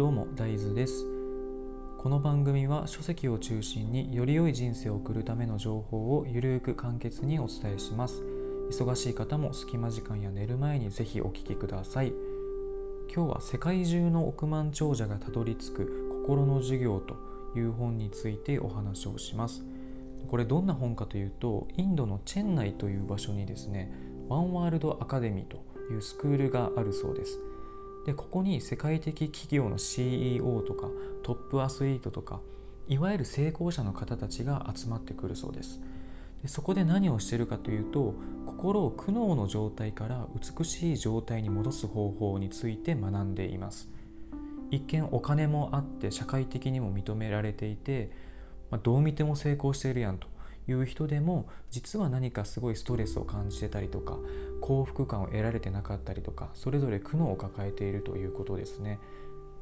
[0.00, 1.04] どうも大豆です。
[1.98, 8.22] この番組は書籍を中心により良い人生を送るための情報をゆるく簡潔にお伝えします。
[8.70, 12.14] 忙しい方も隙間時間や寝る前にぜひお聞きください。
[13.14, 17.18] 今日は世界中の億万長者がたどり着く心の授業と
[17.54, 19.62] いう本についてお話をします。
[20.28, 23.92] これどんな本かというとインドのチェンナイという場所にですね
[24.30, 25.62] ワンワールドアカデミーと
[25.92, 27.38] いうスクールがあるそうです。
[28.06, 30.88] でここに世界的企業の CEO とか
[31.22, 32.40] トップアスリートとか
[32.88, 35.80] いわゆる成功者の方たちが集まってくるそうです。
[36.42, 38.14] でそこで何をしているかというと
[38.46, 40.26] 心を苦悩の状態から
[40.58, 43.88] 美しい状態に戻す方法について学んでいます。
[44.70, 48.10] 一見お金もあって社会的にも認められていて、
[48.70, 50.28] まあ、どう見ても成功しているやんと
[50.68, 54.16] いう人でも実は何かすごいストレスを感じてたりとか
[54.70, 59.00] 幸福感を得られてなかったりとかそれぞれ苦悩を抱えているということですね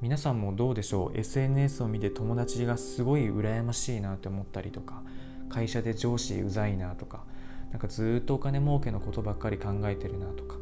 [0.02, 5.02] 皆さんもどうでしょう？SNS を見て友達がすごい羨ましいなって思ったりとか
[5.48, 7.24] 会社で上司うざいなとか
[7.70, 10.56] なんかずっとお金儲けのことばっかり考えてるなとか、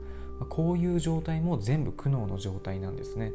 [0.48, 3.33] こういう状態も全部苦悩の状態なんですね。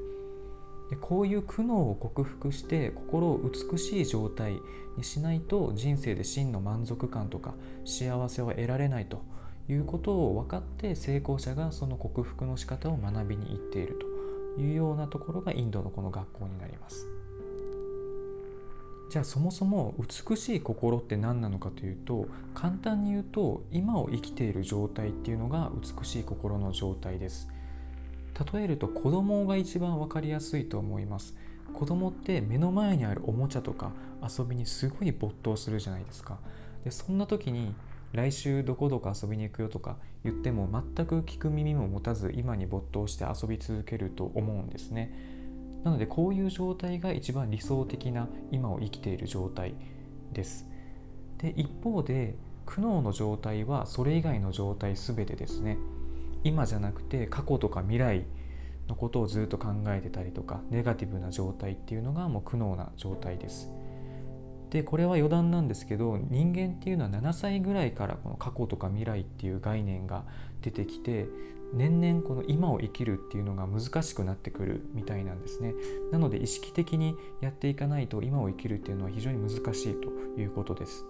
[0.89, 4.59] でこういう苦悩を克服して心を美しい状態
[4.97, 7.53] にしないと人生で真の満足感とか
[7.85, 9.21] 幸せを得られないと
[9.73, 13.99] いうことを分かって成功者がその克服の仕方を学びに行っている
[14.55, 17.07] というようなところがインドのこの学校になります。
[19.09, 27.49] じゃあそもそも美しい心って何なのかというと簡単に言うと今を生きている状態っていうのが美しい心の状態です。
[28.53, 31.35] 例えると子供が一番分かりやすいと思います
[31.73, 36.37] 子供って目の前にあるおもちゃとか遊びにすごい没頭するじゃないですか
[36.83, 37.73] でそんな時に
[38.13, 45.13] 来週どこどこ遊びに行くよとか言っても全く聞く耳も持たず今に没頭して遊び続けると思うんですね。
[45.83, 49.73] なのでこういう状態が一番理想的な今を生きている状態
[50.33, 50.65] です。
[51.37, 55.77] で一方で苦悩の状態はそれ以外の状態全てですね。
[56.43, 58.25] 今じゃなくて過去とか未来
[58.87, 63.69] のことをずっと考えてたりとかネガティブな状態っていうのがもう苦悩な状態です。
[64.71, 70.23] でこれは余談なんですけど人間っていうのは7歳ぐらいからこの過去とか未来っていう概念が
[70.61, 71.27] 出てきて
[71.73, 75.73] 年々この今を生きるっていうのが難しくなってくるみたいなんですね。
[76.11, 81.05] なので意識的にやっていかないと今を生きるっていうのは非常に難しいということです。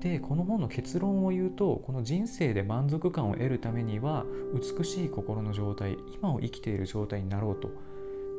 [0.00, 7.70] でこの本の結論を言うとこの人生で満足感を得るためには美しい心の状態今を生きている状態になろうと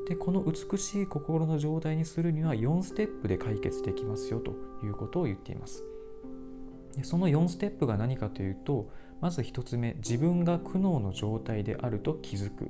[0.07, 4.53] でこの美しい心の状態にするには4ステップで解決できますよと
[4.85, 5.83] いうことを言っています。
[6.95, 8.89] でその4ステップが何かというと
[9.19, 12.69] まず1つ目自分が苦悩の状態であると気づく。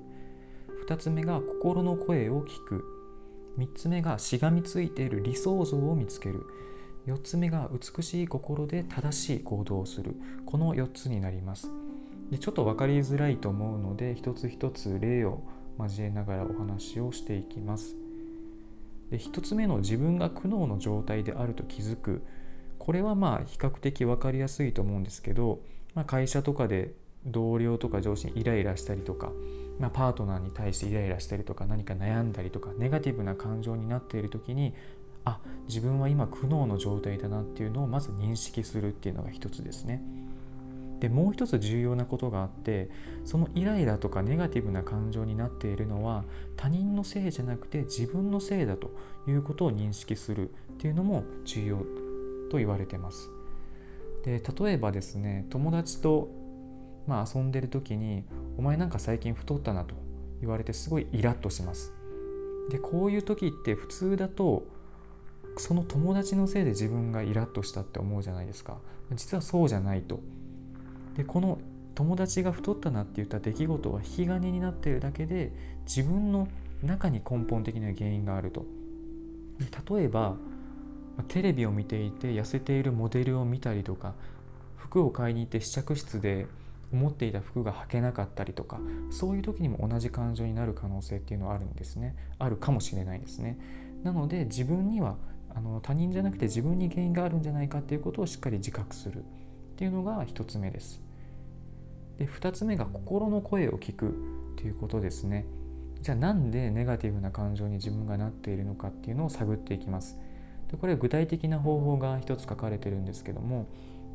[0.88, 2.86] 2つ目が心の声を聞く。
[3.58, 6.46] 3つ目がしがみついている理想像を見つける。
[7.08, 10.16] 4つ目が美しい心で正しい行動をする。
[10.46, 11.70] この4つになります。
[12.32, 15.44] でちょっと分かりづらいと思うので一つ一つ例を
[15.78, 17.96] 交えながらお話をしていきます
[19.10, 22.24] で1つ目の自分が苦悩の状態であると気づく
[22.80, 25.60] これはまあ比較的分かりやすいと思うんですけど、
[25.94, 26.94] まあ、会社とかで
[27.26, 29.32] 同僚とか上司にイライラしたりとか、
[29.80, 34.76] まあ、パートナーに対してイライラしたりとか何か悩んだりとかネガティブな感情になっている時に
[35.24, 40.04] あ自分は今苦悩の状態だなっていうのをまず認識するっていうのが一つですね。
[41.00, 42.90] でもう一つ重要なことがあって
[43.26, 46.24] そのイライラとかネガティブな感情になっているのは
[46.56, 48.92] 他人のせいじゃなくて自分のせいだと
[49.28, 51.78] いうことを認識するっていうのも重要
[52.50, 53.30] と言われてます。
[54.24, 56.30] で例えばですね友達と、
[57.06, 58.24] まあ、遊んでる時に
[58.58, 59.94] 「お前なんか最近太ったな」と
[60.42, 61.94] 言われてすごいイラッとします。
[62.70, 64.66] でこういう時って普通だと
[65.58, 68.78] その友達のせいで自分がイラッとしたって思うじゃないですか
[69.14, 70.20] 実はそうじゃないと
[71.16, 71.60] でこの
[71.96, 75.54] 友達が太ったなって言った出来事は引き金になっているだけで
[75.86, 76.50] 自分の
[76.84, 78.66] 中に根本的な原因があると。
[79.96, 80.36] 例えば
[81.30, 84.14] テレビを見ていて痩せているモデルを見たりとか
[84.76, 86.48] 服を買いに行って試着室で
[86.92, 88.80] 思っていた服が履けなかったりとか
[89.10, 92.16] そういう時にも同じ感情になる可能性っていうのはあるんですね。
[92.38, 93.58] あるかもしれないですね。
[94.04, 95.16] なので自分には
[95.54, 99.22] あの他人じゃなくて自分に原因があるんじゃないかっていうことをしっかり自覚するっ
[99.78, 101.05] ていうのが1つ目です。
[102.18, 104.12] で2つ目が心の声を聞くっ
[104.56, 105.46] ていうことですね。
[106.02, 110.18] じゃあなんでネガティブな感情に自分がなっているのかっていうのを探っていきます。
[110.72, 113.68] でこれ具体的な方法が1つ書かれてるんですけども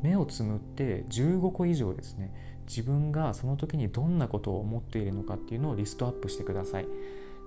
[0.03, 2.33] 目をつむって15個以上ですね
[2.67, 6.87] 自分がその時にどんなことを思っているのかっていうのをリストアップしてください。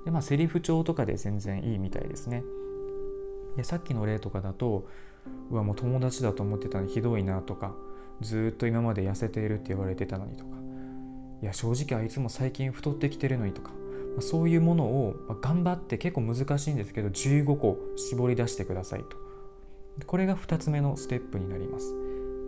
[0.06, 2.44] でまあセリフ帳とかで全然いいみたいですね
[3.56, 4.88] でさっきの例とかだと
[5.50, 7.74] うわもう友達だと思ってたのにひどいなとか
[8.22, 10.52] ずっと今まで痩せているって言われてたのにとか。
[11.42, 19.18] いや正直あいつも最近太ってきてるのにとか、まあ、そういうものをま頑張って結構難しいんですけど15個絞り出してくださいと。
[20.08, 21.94] これが2つ目のステップになります。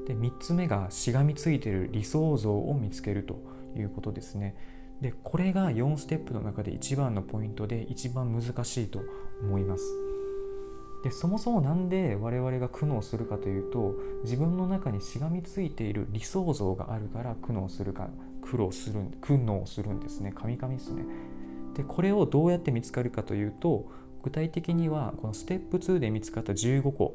[0.08, 3.40] で3つ目がしがみついてる理想像を見つけると
[3.76, 4.56] いうことですね。
[5.02, 9.02] でこれが4ステップの中で一番のポイントで一番難しいと
[9.42, 10.05] 思います。
[11.06, 13.94] でそもそも何で我々が苦悩するかというと
[14.24, 18.10] 自分の中にしがみついている理想像があるから苦悩するか
[18.42, 20.32] 苦労する苦悩するんですね。
[20.36, 21.04] カミカミですね。
[21.76, 23.86] でこれをどうやって見つかるかというと
[24.24, 27.14] 具体的にはこのステップ2で見つかった15個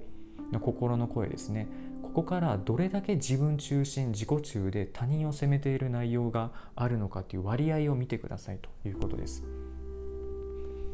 [0.52, 1.66] の心の声ですね。
[2.04, 9.42] ここからどれだけ自分中心自己中で他人を責めている内容があるのかという割合を見てくださいということです。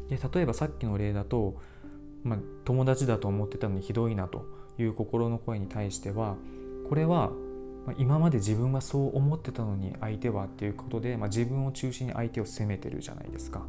[0.09, 1.59] で例えばさっきの例だと、
[2.27, 4.45] まあ、友達だと思ってたのにひどいなと
[4.77, 6.35] いう心の声に対しては
[6.87, 7.31] これは
[7.97, 13.65] 今まで自分はそう思ってたのに相手はっていうことで、まあ、自分を中心に相手を責めてるじゃないですか。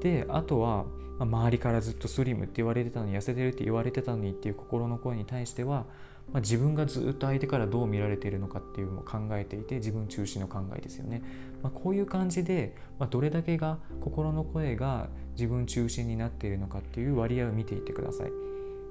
[0.00, 0.84] であとは、
[1.18, 5.86] まあ、周りからずっとスリムって言われてたのに痩せてるって言われてたのにっていう心の声に対しては
[6.32, 11.22] まあ、自分がずっと相手からどう見られているのかっていうのを考えていて自分中心の考えですよね、
[11.62, 18.32] まあ、こういう感じで、ま、どれだけが心の声が自分中心になっているのかっていう割合を見ていってください。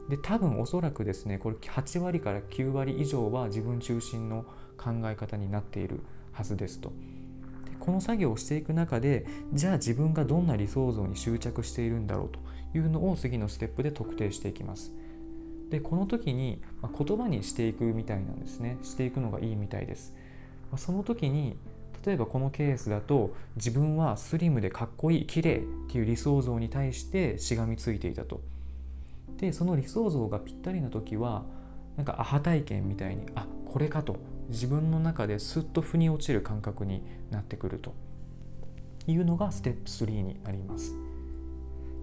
[0.09, 4.45] で多分おそらくですねこれ8割から9割以上は自分中心の
[4.77, 6.01] 考え方になっている
[6.31, 6.92] はずですと。
[7.80, 12.39] この作業をしていく中でじゃあ自分がどんな理想像に執着しているんだろうと
[12.77, 14.91] いうのを次のステップで特定していきます。
[15.69, 18.77] でこの時に、ま、言葉にしていくみたいなんですね。
[18.83, 20.13] していくのがいいみたいです、
[20.71, 21.57] ま、その時に
[22.06, 28.42] 例えばこのケースだと自分はスリムでかっこいい綺麗っていう理想像に対してしがみついていたと。
[29.38, 31.44] でその理想像がぴったりな時は
[31.98, 34.18] なんかアハ体験みたいにあこれかと。
[34.48, 37.94] 自分の中ですっと腑に落ちる感覚になってくると。
[39.08, 40.96] いうのがステップ3になります。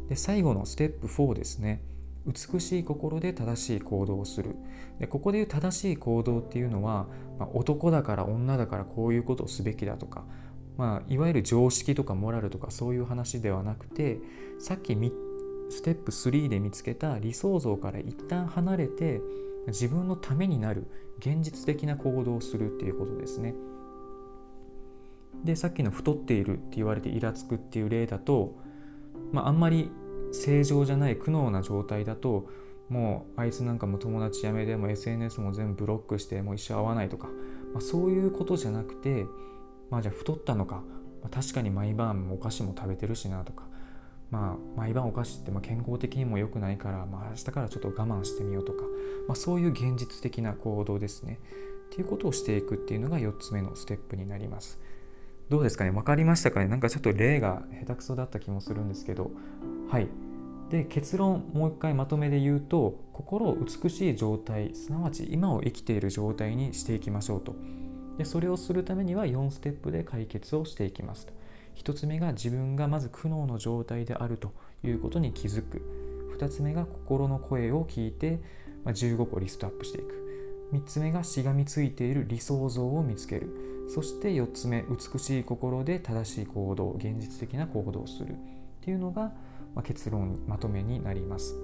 [0.08, 1.82] で最後のステップ4ですね。
[2.26, 4.54] 美しい心で正しい行動をする
[5.00, 7.06] でここでいう正しい行動っていうのは、
[7.38, 10.24] まあ、男だから女だからこういうことをすべきだとか、
[10.76, 14.20] まあ、いわゆる常識とかモラルとかそういう話ではなくて
[14.58, 14.96] さっき
[15.70, 19.20] ステップ3で見つけた理想像から一旦離れて
[19.68, 20.86] 自分のためになる
[21.18, 23.54] 現実的な行動をするっていうことですね。
[25.44, 28.58] でさっきの太っているって言われてイラつくっていう例だと、
[29.32, 29.90] まあ、あんまり
[30.32, 32.48] 正常じゃない苦悩な状態だと
[32.88, 37.28] もうあいつなんかも友達やめでも SNS も全部ブロックしてもう一生会わないとか、
[37.72, 39.26] まあ、そういうことじゃなくて
[39.90, 40.76] まあじゃあ太ったのか、
[41.22, 43.64] まあ、確かに毎晩お菓子も食べてるしなとか
[44.30, 48.82] まあ毎晩お菓子ってま健康的にも良くないから、まあ、明日からちょっと我慢してみようとか、
[49.28, 51.40] まあ、そういう現実的な行動ですね
[51.92, 54.78] っていうことをしていくっていうのが4つ目のステップになります。
[55.52, 55.90] どうですかね？
[55.90, 56.66] 分かりましたかね？
[56.66, 59.30] なんかちょっと例が下手くそだった気もするんですけど。
[59.90, 60.08] はい。
[60.70, 67.54] で結論もう一回まとめで言うと心を美しい状態すなわち今を生きている状態にしていきましょうと。
[68.16, 71.34] でそれをするためには4ステップで解決をしていきますと。
[71.76, 75.82] 1つ目が自分がまず苦悩の状態であるということに気づく。
[76.38, 78.40] 2つ目が心の声を聞いて、
[78.84, 80.70] ま15個リストアップしていく。
[80.72, 83.68] 3つ目がしがみついている理想像を見つける。
[83.88, 88.36] そして4つ目美しい心で正しい行動現実的な行動をするっ
[88.80, 89.32] ていうのが
[89.74, 91.54] ま、結論まとめになります。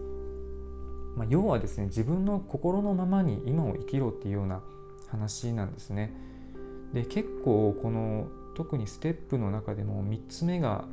[1.17, 4.63] まあ、要はですね自分の心のままに今を生きろっていうような
[5.09, 6.13] 話なんですね。
[6.93, 10.85] で結構この特にステップの中でも3つ目が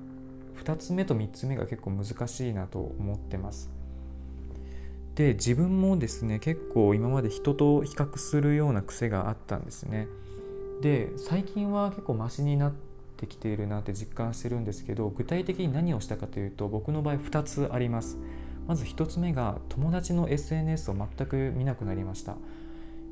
[0.63, 3.69] 2つ目と3つ目が結構難しいなと思ってます。
[5.15, 10.07] で自分もですね結構今まで人と比較するような癖があったんですね。
[10.81, 12.73] で最近は結構マシになっ
[13.17, 18.17] てきているなって実感してるんですけど具体的に何をしたかというと僕の場合2つあります。
[18.67, 22.35] まず1つ目が友達の SNS を全く見なくなりました。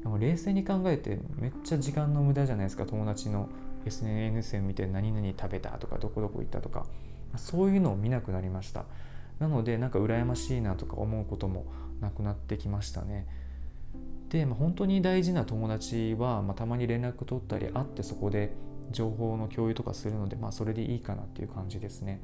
[0.01, 2.85] でも冷静に考えてめっちゃ時間の無駄じゃないですか。
[2.85, 3.49] 友達の
[3.85, 6.85] SNS を見て何々食べたとかどこどこ行ったとか。
[7.35, 8.85] そういうのを見なくなりました。
[9.39, 11.65] なのでなんか羨ましいなとか思うことも
[11.99, 13.27] なくなってきましたね。
[14.33, 18.51] で、まあ、本当に大事な友達は、まあ、たまに連絡取ったり会ってそこで
[18.91, 22.19] 情報の共有とかするので、まあ、それでいいかなっていう感じですね。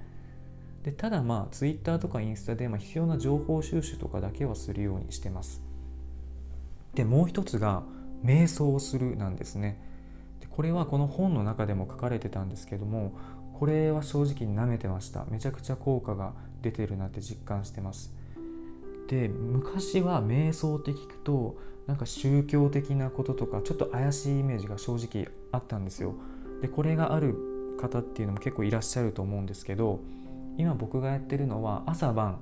[0.84, 5.62] でただまあ Twitter とかインスタでま必要な情報収集とかだけはするようにしてます。
[6.96, 7.84] でもう一つが
[8.24, 9.80] 瞑想をするなんですね。
[10.40, 13.12] でこれはこの本の中でも書かれてたんですけども
[13.54, 18.14] これは正直舐めてましためちゃくちゃ効果が出てるなって実感してます
[19.10, 26.14] で昔は瞑想って聞くとなんか宗教的なこととかちょっと怪しいイメージが正直あったんですよ。
[26.62, 27.36] でこれがある
[27.82, 30.00] 方っていうのも結構いらっしゃると思うんですけど
[30.58, 32.40] 今僕がやってるのは朝晩、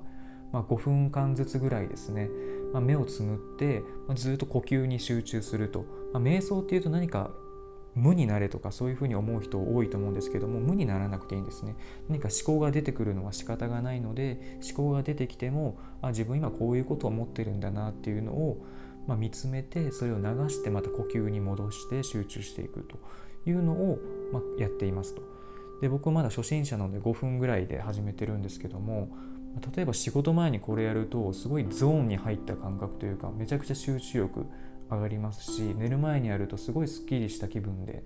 [0.52, 2.28] まあ、5分間ずつぐらいですね、
[2.74, 7.30] まあ、目をつむって、まあ、ずっと呼吸に集中すると、ま瞑想っていうと何か
[7.98, 11.74] 無になれとかそういうふうに思う人多いと思うんですけども無にならなくていいんですね
[12.08, 18.64] 何か思考が出てくるのは仕方がないので思考が出てきてもあ自分今こういうことを思ってるんだなっていうのを、
[19.06, 22.98] まあ、見つめてそれを流してまた呼吸に戻して集中していくと
[23.48, 23.98] いうのを、
[24.32, 25.22] まあ、やっていますと。
[25.80, 29.10] で僕はまだ初心者なので5分ぐらいで始めてるんですけども
[29.74, 34.46] 例えば仕事前にこれやるとすごいゾーンに入った感覚というかめちゃくちゃ集中力
[34.90, 38.02] 上がりますし寝る前にやるとすごいすっきりした気分で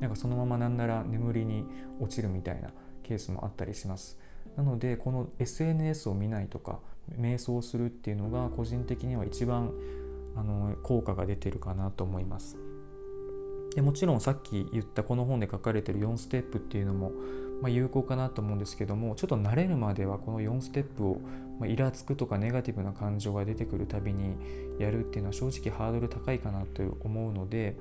[0.00, 1.64] なんかそのままなんなら眠りに
[2.00, 2.70] 落ちるみたいな
[3.02, 4.18] ケースもあったりします。
[4.56, 6.78] なのでこの SNS を見ないとか
[7.18, 9.72] 瞑想するっていうのが個人的には一番
[10.36, 12.56] あの効果が出てるかなと思います。
[13.74, 17.10] でもちろんさっき言ったこの本で書かれてる4ステップっていうのも、
[17.60, 21.20] まあ、有効かなと思うんですけどもちょっと慣れるまではこの4ステップを、
[21.58, 24.36] まあ、イラつくとかネガティブな感情が出てくるたびに
[24.78, 27.76] やるっていうのは正直ハードル高いかなと思うので、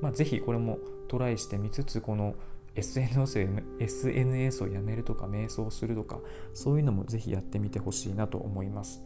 [0.00, 2.34] まあ、ぜひこれもトライしてみつつこの
[2.74, 6.18] SNS, SNS をやめるとか瞑想するとか
[6.54, 9.02] そういうのもぜひやってみてほしいなと思います。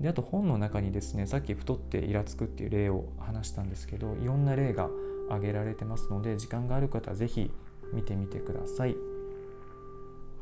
[0.00, 4.88] であと本の中にですねさっき太ってイラつくっていう例を話したんですけどいろんな例が
[5.28, 7.50] 挙げられてますので時間がある方は是非
[7.92, 8.96] 見てみてください。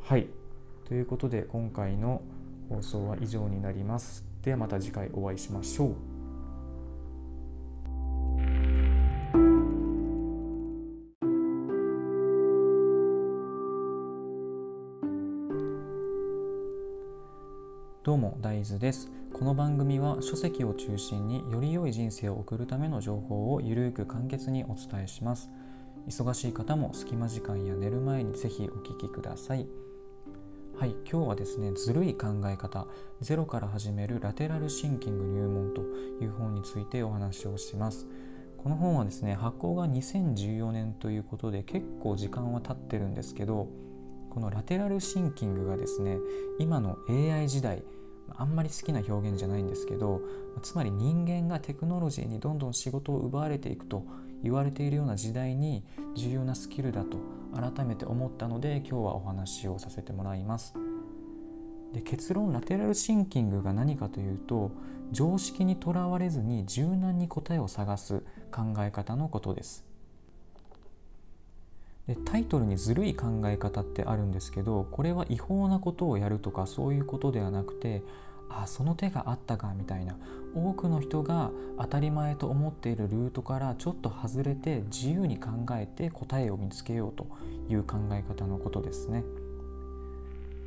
[0.01, 0.27] はい
[0.85, 2.21] ということで今回の
[2.69, 4.23] 放送は以上になります。
[4.43, 5.95] ではまた次回お会いしましょう。
[18.01, 25.51] どうも大豆ですこの番組は書籍を中心により良い人生を送るための情報をゆるく簡潔にお伝えします
[26.07, 29.67] 忙しい方も隙間時間や寝る前にぜひお聞きください
[30.79, 32.87] はい今日はですねずるい考え方
[33.19, 35.81] ゼロから始めるラテラルシンキング入門と
[36.23, 38.07] いう本についてお話をします。
[38.57, 43.67] この本はですね発行が2014年ということで結構時間は経ってるんですけど
[44.29, 46.17] このラテラルシンキングがですね
[46.59, 47.83] 今の AI 時代
[48.37, 50.21] あんまり好きな表現じゃないんですけど
[50.61, 54.05] つまり人間がテクノロジーにどんどん仕事を奪われていくと
[54.43, 55.83] 言われているような時代に
[56.15, 57.17] 重要なスキルだと
[57.53, 60.73] 改めて思ったので今日はお話をさせてもらいます。
[61.93, 64.71] で結論ラテラルシンキングが何かというと
[65.11, 68.19] 常識にとらわれずに柔軟に答えを探す
[68.51, 69.85] 考え方のことです。
[72.07, 78.01] でタイトルにずるい考え方ってあるんですけどこれは違法なことをやるとかそういうことではなくて
[78.49, 80.15] あその手があったかみたいな
[80.55, 87.27] 多くの人が当たり前と思っているルートからちょっと外れて自由に考えて答えを見つけようと
[87.69, 89.23] いう考え方のことですね。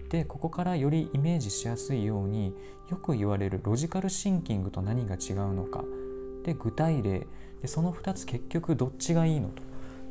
[0.08, 2.54] でここからよりイメージしやすいように
[2.90, 5.82] よく言われるロジカルシンキングと何が違うのか
[6.44, 7.26] で具体例
[7.62, 9.62] でその2つ結局どっちがいいのと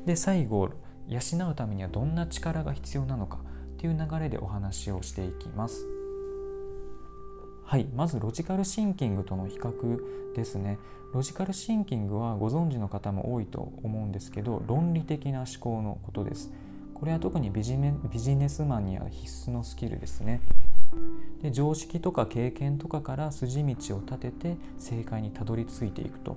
[0.08, 0.72] で最後
[1.08, 6.01] 養うためにはどんな力が必要なのかっていう流れでお話をしていきます。
[7.72, 10.78] はいまずロジカルシンキングとの比較ですね。
[11.14, 16.52] ロジカルシンキングはご存知の方も多いと思うんですけど論理的な思考のことです。
[16.94, 20.42] これは特にビジネスマンには必須のスキルですね。
[21.42, 26.36] で常識とか経験とかから筋道を立てて正解にたどり着いていくと。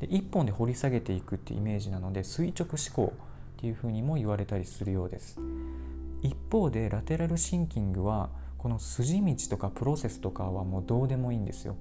[0.00, 3.12] で一本で掘り下げていくってイメージなので垂直思考
[3.58, 5.38] っていうふうにも言われたりするようです。
[6.20, 8.28] 一方でラテラルシンキングは
[8.64, 11.76] この筋道とかプロセスとかはもうどうでもいいんですよ。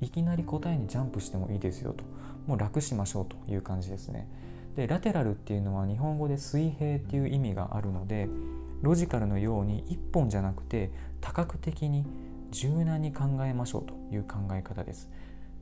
[0.00, 2.02] いきなり答えにジャンプしてもいいですよと。
[2.48, 4.28] もう楽しましょうという感じですね。
[4.74, 8.28] でラテラルっていうのは日本語で水平っていう意味があるので
[8.82, 10.90] ロジカルのように一本じゃなくて
[11.20, 12.04] 多角的に
[12.50, 15.08] 柔軟に考えましょうという考え方です。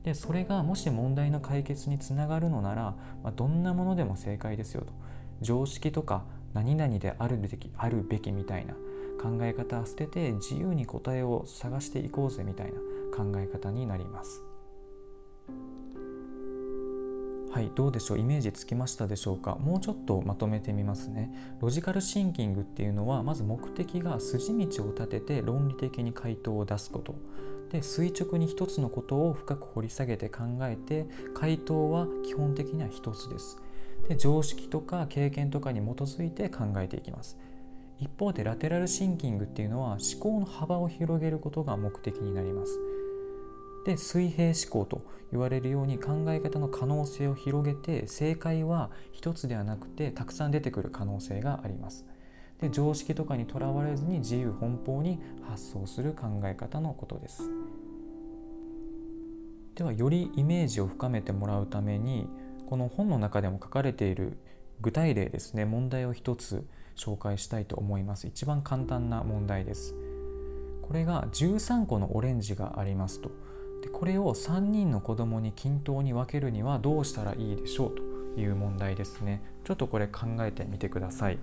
[0.01, 4.87] でそれがもし問題の解決につながるのなら、まあ、どんなものでも正解ですよと。
[5.41, 6.23] 常識とか
[6.55, 8.73] 何々であるべきあるべきみたいな。
[9.21, 12.79] 考え方は捨てて自由に答えを探していこうぜみたいな
[13.15, 14.41] 考え方になります。
[17.51, 18.19] はいどうでしょう？
[18.19, 19.55] イメージつきましたでしょうか？
[19.55, 21.33] もうちょっとまとめてみますね。
[21.61, 27.15] ロジカルシンキングっていうのはまず目的が筋道を立てて論理的に回答を出すこと。
[27.71, 33.57] で垂直に一つのことを深く掘り下げて考えて回答は基本的には一つです。
[34.09, 37.37] で常識とか経験とかに基づいて考えていきます。
[37.99, 42.79] 一方でラテラルシンキングっていうのは思考の幅を広げることが目的になります。
[43.85, 52.05] で水平思考と言われるように考え方の可能性を広げて正解は一つではなくてたくさん出てくる可能性があります。
[52.59, 57.43] で常識とかにとらわれずに自由奔放に発想する考え方のことです。
[59.75, 62.27] ではよりイメージを深めてもらうために
[62.65, 64.37] この本の中でも書かれている
[64.81, 65.65] 具体例ですね。
[65.65, 68.27] 問題を一つ紹介したいと思います。
[68.27, 69.95] 一番簡単な問題です。
[70.81, 73.29] これが13個のオレンジがありますと。
[73.81, 78.01] でこれを3人の子供に均等に分けるにはどうしたらいいでしょうと
[78.39, 79.41] いう問題ですね。
[79.63, 81.39] ちょっとこれ考えてみてください。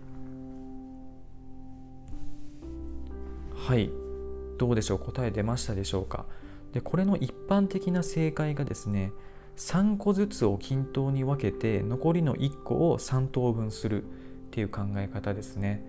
[3.54, 3.90] はい。
[4.59, 4.99] どうでしょう？
[4.99, 6.25] 答え出ましたでしょうか？
[6.73, 9.12] でこれの一般的な正解がですね
[9.56, 14.04] 3個ずつを均等に分けて残りの1個を3等分する。
[14.52, 15.82] っていう考え方ですね。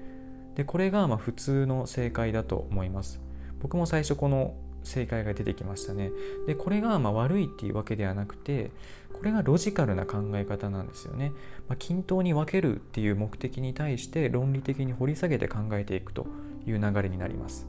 [0.56, 3.20] でこれがま普通の正解だと思います。
[3.60, 6.12] 僕も最初この正解が出てきましたね。
[6.48, 8.72] でこれがま悪いっていうわけではなくて
[9.12, 11.32] これがロジカルな考え方なんですよね、
[11.68, 16.28] まあ、均等に分けるっていう目的に対して論理的に掘り下げて考えていくと
[16.66, 17.68] いう流れになります。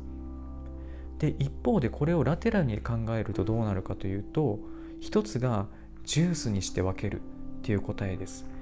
[1.18, 4.60] で一方でこれをラテラルに考えるとどうなるかというと
[5.00, 5.66] 一つが
[6.04, 7.20] ジュースにして分けるっ
[7.62, 8.53] ていう答えです。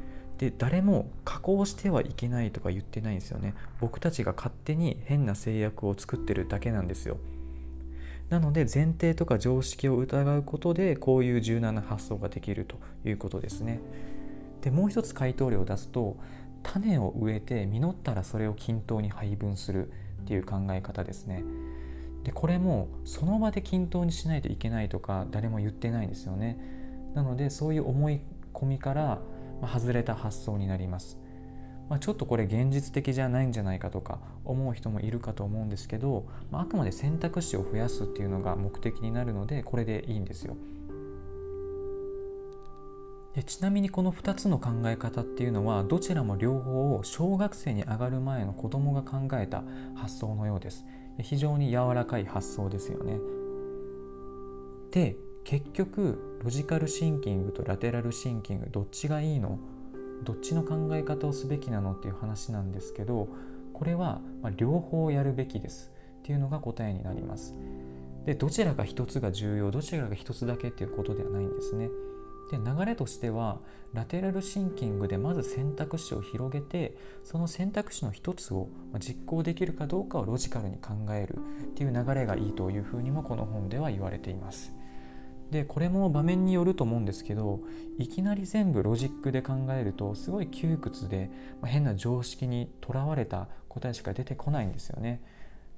[0.43, 3.55] で誰も加工してはいけないとか言ってないんですよね。
[3.81, 7.19] 僕たちが勝手に変な制約を作ってるだけなんですよ。
[8.29, 12.75] なので前提とか常識を疑うことでこういう柔軟な発想ができると
[13.09, 13.79] いうことですね。
[14.63, 16.17] でもう一つ回答例を出すと
[16.65, 19.91] 種を植えて実ったらそれを均等に配分する
[20.23, 21.45] っていう考え方ですね。
[22.25, 26.59] でこれもその場で均等にしないといけないとか誰も言ってないんですよね。
[27.15, 28.19] なのでそういう思い
[28.53, 29.21] 込みから
[29.67, 31.19] 外れた発想になります、
[31.89, 40.57] まあ、ちょっとこれ現実的じゃないんじゃないかとか思う人もいるかと思うんですけど、まあ、あくまで選択肢を増やすっていうのが目的になるのでこれでいいんですよ。
[43.35, 50.85] でちなみにこの2つの考え方っていうのはどちらも両方を小学生に上がる前の子供が考えた発想のようです。
[51.19, 53.19] 非常に柔らかい発想ですよね。
[54.91, 59.59] で結局ロジカルシンキングとラテラルシンキングどっちがいいの？
[60.25, 63.29] どっちの考え方をすべきなのっていう話なんですけど
[63.73, 64.21] これは
[64.57, 65.91] 両方やるべきです。
[66.21, 67.55] っていうのが答えになります。
[68.25, 71.89] でどちらか一つが重要どちらか一つだけっていうことではないんですね。
[72.53, 73.59] で流れとしては
[73.95, 78.69] ラテラルシンキングでまず選択肢を広げてその選択肢の一つを
[79.01, 81.39] 実行できるかどうかをロジカルに考えるっ
[81.75, 84.73] ていう流れがいいというふうにもこの本では言われています。
[85.53, 87.61] でこれも場面によると思うんですけど
[87.99, 95.21] いきなり全部ロジックで考えるとすごい窮屈で、まあ、変な常識にとらわれた答えしか出てこないんですよね。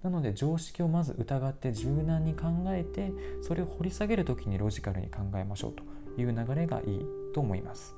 [0.04, 5.82] なので常識をまず疑って柔軟に考えてそれを掘り下げる時にロジカルに考えましょうと
[6.20, 7.96] いう流れがいいと思います。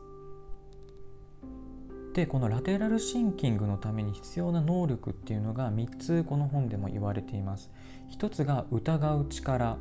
[2.14, 7.70] でこのラテラルシンキングのために必要な能力っていうのが3つこの本でも言われています。
[8.16, 9.76] 1つが疑う力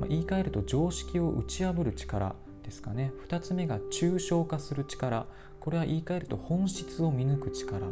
[0.00, 3.12] まあ、言い換えると常識を打ち破る力ですかね。
[3.28, 5.26] 2つ目が抽象化する力。
[5.60, 7.86] これは言い換えると本質を見抜く力。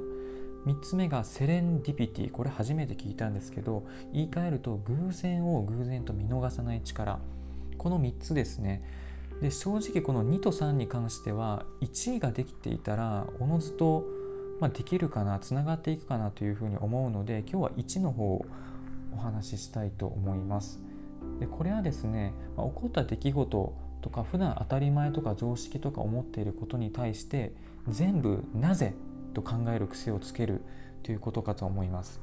[0.66, 2.31] 3つ目がセレンディピティ。
[2.31, 7.19] これ初めて聞いたんですけど言い換えると偶然を偶然と見逃さない力。
[7.79, 8.83] この3つですね。
[9.40, 14.05] で正直この2と3に関しては1位ができていたらおのずと、
[14.61, 18.47] まあ、できるかなつながっていくかなというふうに思うので今日は1の方を
[19.14, 20.86] お話ししたいと思います。
[21.41, 27.53] でこれはですね、まあ、起こった出来事とか普段当たり前とか常識とか思っていることに対して
[27.89, 28.95] 全部なぜ
[29.35, 30.62] と考える癖をつける
[31.03, 32.21] ということかと思います。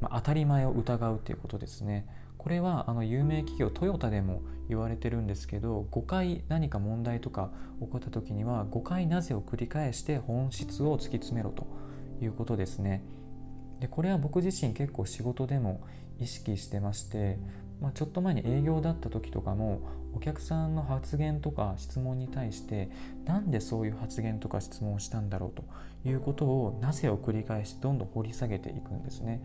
[0.00, 2.06] まあ、当たり前を疑うということですね。
[2.36, 11.66] これはあの有名企業トヨタでも言われてるんですけど5回何か問題とか起こった時には5回なぜを繰り返して本質を突き詰めろと
[12.20, 13.04] いうことですね。
[13.78, 15.82] でこれは僕自身結構仕事でも
[16.18, 17.38] 意識してまして
[17.82, 19.80] まあ、ちょっと前に営業だった時とかも
[20.14, 22.88] お客さんの発言とか質問に対して
[23.24, 25.64] なんでそういう発言とか質問をしたんだろうと
[26.08, 29.42] いうことをなぜを繰り返しどんどん掘り下げていくんですね。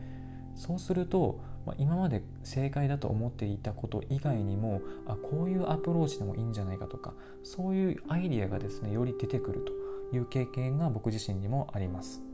[0.55, 9.65] そうすると、まあ、今まで正解だと思っていたこと以外にもあこういうアプローチでもいいんじゃないかとかそういうアイディアがですねより出てくる
[10.11, 12.26] という経験が僕自身にもあります。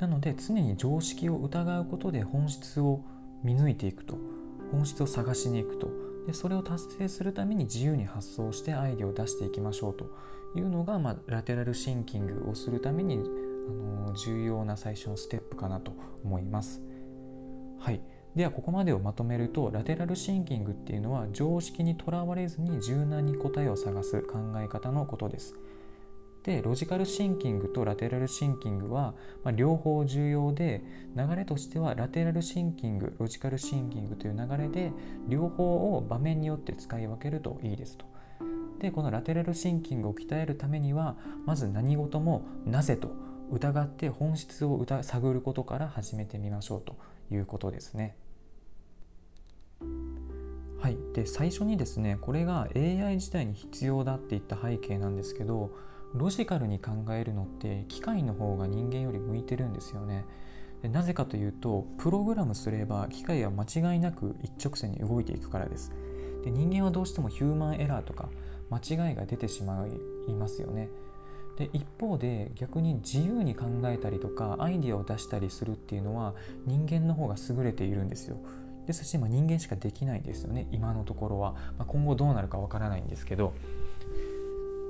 [0.00, 3.04] なので常に常識を疑うことで本質を
[3.42, 4.16] 見抜いていくと
[4.72, 5.88] 本質を探しに行くと
[6.26, 10.10] でそれを達成するために自由に発想してアイデアを出していきましょうと
[10.56, 15.92] いうのが、まあ、ラテラルシンキングをするためにあの重要な最初のステップかなと
[16.24, 16.80] 思います。
[17.78, 18.00] はい
[18.36, 25.56] ではここまでをまとめるとラテラルシンキングっていうのは常識にとらわれずに柔軟に答えを探す考え方のことです。
[26.42, 30.82] でロジカルシンキングとラテラルシンキングは、まあ、両方重要で
[31.14, 34.92] 流れとしてはラテラルシンキングロジカルシンキングという流れで
[35.28, 38.06] 両方を場面によって使い分けるといいですと。
[38.78, 43.10] でこのラテラルシンキングを鍛えるためにはまず何事もなぜと
[43.50, 46.96] 疑って本質を探ることから始めてみましょうと
[47.30, 48.16] いうことですね。
[50.80, 55.70] はい、で最初にですねこれが AI 時代に必要だっていった背景なんですけど
[56.14, 60.24] ロジカルに考えるのって機械の方が人間より向いてるんですよね。
[60.82, 65.92] でなぜかというとプログラムすれば機械は間違いなく一直線に動いていくからです。
[66.44, 68.28] で人間はどうしてもヒューマンエラーとか
[68.70, 69.86] 間違いが出てしま
[70.26, 70.88] いますよね。
[71.56, 76.34] で一方で逆に自由に考えたりとかアイディアを出したりするっていうのは
[76.66, 78.38] 人間の方が優れているんですよ。
[78.86, 83.52] ですし、まあ、人間しかできないですよね今のところは、まあ、今後どうなるかわからないんですけど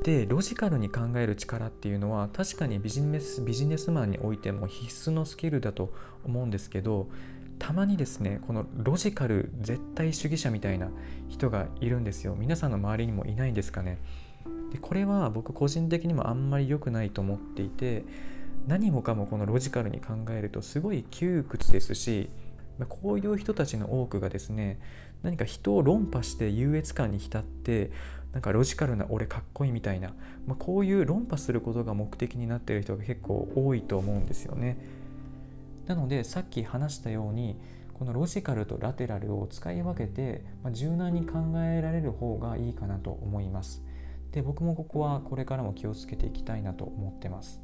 [0.04, 5.92] でロジカルに考える力っていうのは確かにビジネスビジネスマンにおいても必須のスキルだと
[6.24, 7.08] 思うんですけど
[7.58, 10.88] たまにですねこのロジカル絶対主義者みたいな
[11.28, 12.34] 人がいるんですよ。
[12.34, 13.98] 皆さんの周りにもいないんですかね。
[14.72, 18.04] でこれは僕個人的にもあんまり良くないと思っていて
[18.66, 22.30] 何もかもこのロジカルに考えるとすごい窮屈ですし
[22.87, 24.81] こういう人たちの多くがですね
[25.23, 27.90] 何か人を論破して優越感に浸って
[28.33, 30.14] なんかロジカルな俺かっこいいみたいな、
[30.47, 34.79] まあ、こういう論破することが目的になっている人が結構多いと思うんですよね。
[35.87, 37.57] なのでさっき話したように
[37.95, 43.83] このロジカルとラテラルを使い分けて、まあ、柔軟に考えられる方がいいかなと思います。
[44.31, 47.61] で僕もここはこれからも気をつけていきたいなと思ってます。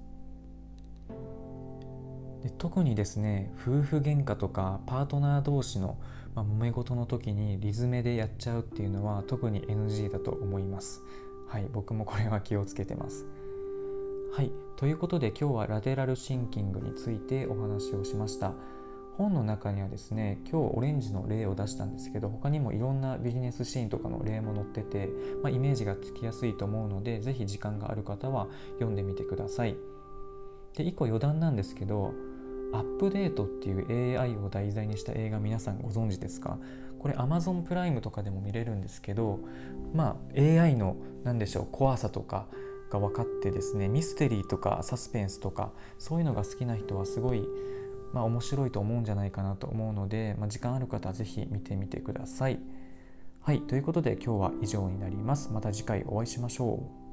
[2.47, 5.99] で特にですね夫婦喧嘩とかパートナー同士の、
[6.37, 11.03] まあ、揉め事の時にリズメでやっちゃうっていうのは特に NG だと思います。
[11.49, 13.27] はい僕もこれは気をつけてます。
[14.33, 18.53] はいということで今日はラテラルシンキングについてお話をしました。
[19.19, 25.09] 本の中にはですね今日オレンジの例を出したんですけど他にもいろんなビジネスシーンとかの例も載ってて、
[25.43, 29.77] まあ、イメージがつきやすいと思うので是非時間がある方は読んでみてください。
[30.77, 32.13] で1個余談なんですけど
[32.77, 36.59] アップデートっていう AI を題材にした映画皆さんご存知ですか？
[36.99, 39.41] これ Amazon プライムとかでも見れるんですけど
[39.95, 42.47] まあ AI の何でしょう怖さとか
[42.91, 47.45] が分かってですねミステリーとかサスペンスとかそういうのが好きな人はすごい
[48.13, 52.59] まあ面白いと思うんじゃないかなと思うので、まあ、時間ある方は是非見てみてください。
[53.41, 55.51] はいということで今日は以上になります。
[55.53, 57.06] また次回お会いしましょう。